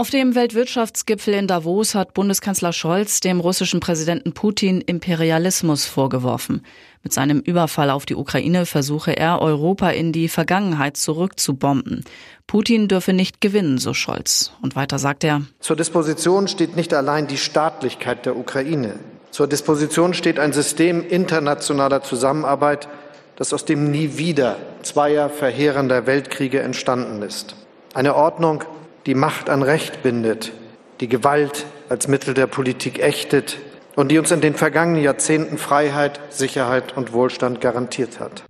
[0.00, 6.64] Auf dem Weltwirtschaftsgipfel in Davos hat Bundeskanzler Scholz dem russischen Präsidenten Putin Imperialismus vorgeworfen.
[7.02, 12.06] Mit seinem Überfall auf die Ukraine versuche er, Europa in die Vergangenheit zurückzubomben.
[12.46, 14.52] Putin dürfe nicht gewinnen, so Scholz.
[14.62, 18.94] Und weiter sagt er, Zur Disposition steht nicht allein die Staatlichkeit der Ukraine.
[19.30, 22.88] Zur Disposition steht ein System internationaler Zusammenarbeit,
[23.36, 27.54] das aus dem Nie wieder zweier verheerender Weltkriege entstanden ist.
[27.92, 28.64] Eine Ordnung,
[29.06, 30.52] die Macht an Recht bindet,
[31.00, 33.58] die Gewalt als Mittel der Politik ächtet
[33.96, 38.44] und die uns in den vergangenen Jahrzehnten Freiheit, Sicherheit und Wohlstand garantiert hat.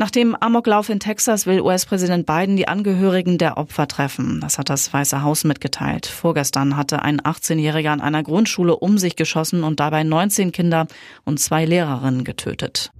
[0.00, 4.40] Nach dem Amoklauf in Texas will US-Präsident Biden die Angehörigen der Opfer treffen.
[4.40, 6.06] Das hat das Weiße Haus mitgeteilt.
[6.06, 10.86] Vorgestern hatte ein 18-Jähriger an einer Grundschule um sich geschossen und dabei 19 Kinder
[11.24, 12.92] und zwei Lehrerinnen getötet.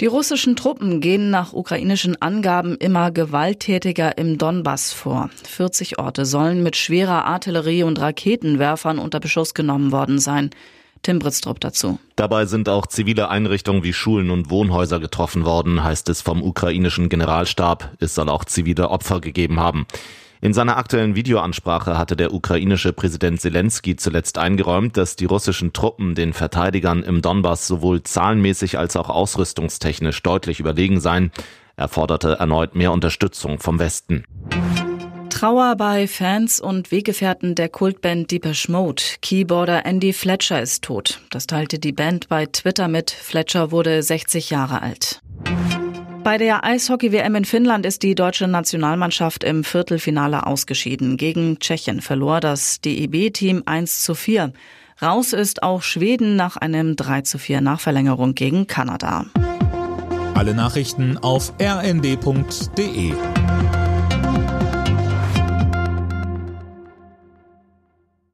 [0.00, 5.30] Die russischen Truppen gehen nach ukrainischen Angaben immer gewalttätiger im Donbass vor.
[5.44, 10.50] 40 Orte sollen mit schwerer Artillerie und Raketenwerfern unter Beschuss genommen worden sein.
[11.00, 11.98] Tim Britztrup dazu.
[12.14, 17.08] Dabei sind auch zivile Einrichtungen wie Schulen und Wohnhäuser getroffen worden, heißt es vom ukrainischen
[17.08, 17.92] Generalstab.
[17.98, 19.86] Es soll auch zivile Opfer gegeben haben.
[20.40, 26.14] In seiner aktuellen Videoansprache hatte der ukrainische Präsident Zelensky zuletzt eingeräumt, dass die russischen Truppen
[26.14, 31.32] den Verteidigern im Donbass sowohl zahlenmäßig als auch ausrüstungstechnisch deutlich überlegen seien.
[31.76, 34.24] Er forderte erneut mehr Unterstützung vom Westen.
[35.30, 39.02] Trauer bei Fans und Weggefährten der Kultband Deepesh Mode.
[39.20, 41.20] Keyboarder Andy Fletcher ist tot.
[41.30, 43.10] Das teilte die Band bei Twitter mit.
[43.10, 45.20] Fletcher wurde 60 Jahre alt.
[46.26, 51.16] Bei der Eishockey-WM in Finnland ist die deutsche Nationalmannschaft im Viertelfinale ausgeschieden.
[51.16, 54.52] Gegen Tschechien verlor das DEB-Team 1 zu 4.
[55.00, 59.26] Raus ist auch Schweden nach einem 3 zu 4 Nachverlängerung gegen Kanada.
[60.34, 63.12] Alle Nachrichten auf rnd.de